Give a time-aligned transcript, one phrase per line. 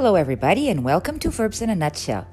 [0.00, 2.24] Hello, everybody, and welcome to Verbs in a Nutshell.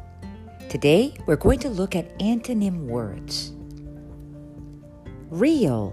[0.70, 3.54] Today, we're going to look at antonym words
[5.32, 5.91] real,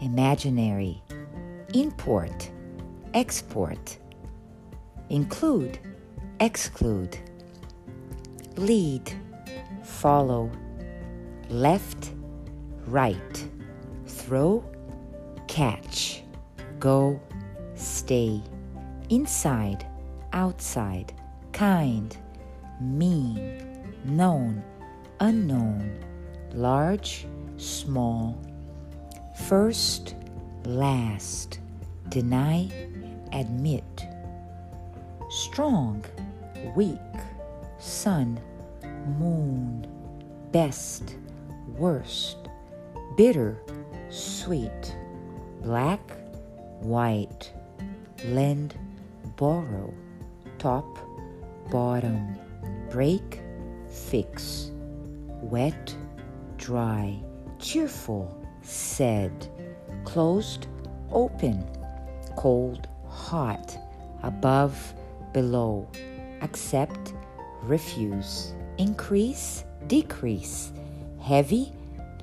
[0.00, 1.02] imaginary,
[1.74, 2.52] import,
[3.14, 3.98] export,
[5.08, 5.80] include,
[6.38, 7.18] exclude,
[8.56, 9.12] lead,
[9.82, 10.52] follow,
[11.48, 12.12] left,
[12.86, 13.48] right,
[14.06, 14.64] throw,
[15.48, 16.22] catch,
[16.78, 17.20] go,
[17.74, 18.40] stay,
[19.10, 19.84] inside
[20.32, 21.12] outside,
[21.52, 22.16] kind,
[22.80, 24.62] mean, known,
[25.20, 25.98] unknown,
[26.52, 28.40] large, small,
[29.46, 30.14] first,
[30.64, 31.60] last,
[32.08, 32.70] deny,
[33.32, 34.06] admit,
[35.30, 36.04] strong,
[36.74, 36.98] weak,
[37.78, 38.40] sun,
[39.18, 39.86] moon,
[40.52, 41.16] best,
[41.78, 42.36] worst,
[43.16, 43.58] bitter,
[44.10, 44.96] sweet,
[45.62, 46.00] black,
[46.80, 47.52] white,
[48.26, 48.74] lend,
[49.36, 49.92] borrow
[50.62, 50.96] top,
[51.72, 52.38] bottom,
[52.88, 53.40] break,
[53.88, 54.70] fix,
[55.40, 55.96] wet,
[56.56, 57.20] dry,
[57.58, 59.48] cheerful, said,
[60.04, 60.68] closed,
[61.10, 61.66] open,
[62.36, 63.76] cold, hot,
[64.22, 64.94] above,
[65.32, 65.90] below,
[66.42, 67.12] accept,
[67.64, 70.72] refuse, increase, decrease,
[71.20, 71.72] heavy,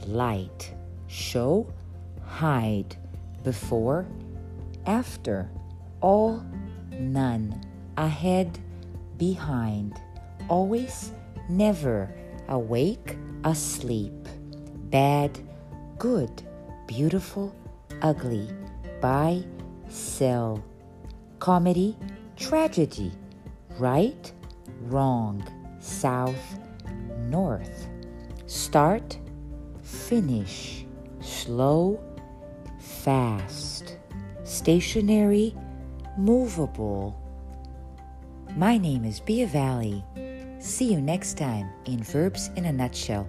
[0.08, 0.74] light,
[1.08, 1.68] show,
[2.24, 2.96] hide,
[3.44, 4.08] before,
[4.86, 5.52] after,
[6.00, 6.42] all,
[6.98, 7.66] none
[8.00, 8.58] ahead,
[9.18, 9.94] behind,
[10.48, 11.12] always,
[11.50, 12.10] never,
[12.48, 14.14] awake, asleep,
[14.90, 15.38] bad,
[15.98, 16.42] good,
[16.88, 17.54] beautiful,
[18.02, 18.50] ugly,
[19.02, 19.44] buy,
[19.90, 20.64] sell,
[21.40, 21.98] comedy,
[22.38, 23.12] tragedy,
[23.78, 24.32] right,
[24.84, 25.44] wrong,
[25.80, 26.58] south,
[27.28, 27.88] north,
[28.46, 29.18] start,
[29.84, 30.86] finish,
[31.20, 32.02] slow,
[32.80, 33.98] fast,
[34.46, 35.54] stationary,
[36.18, 37.29] movable
[38.56, 40.04] my name is Bia Valley.
[40.60, 43.28] See you next time in Verbs in a Nutshell.